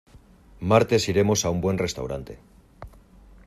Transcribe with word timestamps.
Martes 0.71 1.03
iremos 1.13 1.39
a 1.43 1.51
un 1.55 1.59
buen 1.65 1.77
restaurante. 1.85 2.33